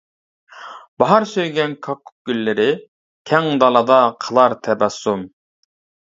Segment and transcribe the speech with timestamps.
[1.01, 2.65] باھار سۆيگەن كاككۇك گۈللىرى،
[3.31, 5.23] كەڭ دالادا قىلار تەبەسسۇم.